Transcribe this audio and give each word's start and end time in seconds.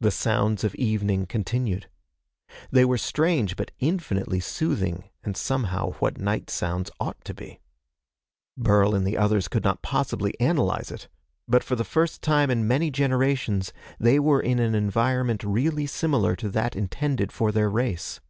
The 0.00 0.10
sounds 0.10 0.62
of 0.62 0.74
evening 0.74 1.24
continued. 1.24 1.88
They 2.70 2.84
were 2.84 2.98
strange 2.98 3.56
but 3.56 3.70
infinitely 3.78 4.40
soothing 4.40 5.08
and 5.24 5.38
somehow 5.38 5.92
what 6.00 6.18
night 6.20 6.50
sounds 6.50 6.90
ought 7.00 7.24
to 7.24 7.32
be. 7.32 7.58
Burl 8.58 8.94
and 8.94 9.06
the 9.06 9.16
others 9.16 9.48
could 9.48 9.64
not 9.64 9.80
possibly 9.80 10.38
analyze 10.38 10.90
it, 10.90 11.08
but 11.46 11.64
for 11.64 11.76
the 11.76 11.82
first 11.82 12.20
time 12.20 12.50
in 12.50 12.68
many 12.68 12.90
generations 12.90 13.72
they 13.98 14.18
were 14.18 14.42
in 14.42 14.58
an 14.58 14.74
environment 14.74 15.42
really 15.42 15.86
similar 15.86 16.36
to 16.36 16.50
that 16.50 16.76
intended 16.76 17.32
for 17.32 17.50
their 17.50 17.70
race. 17.70 18.20